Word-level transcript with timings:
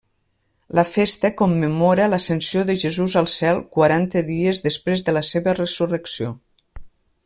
La 0.77 0.85
festa 0.91 1.29
commemora 1.41 2.07
l'Ascensió 2.13 2.65
de 2.71 2.77
Jesús 2.85 3.17
al 3.23 3.29
cel 3.35 3.63
quaranta 3.77 4.27
dies 4.33 4.65
després 4.69 5.09
de 5.11 5.19
la 5.19 5.27
seva 5.33 5.59
resurrecció. 5.63 6.37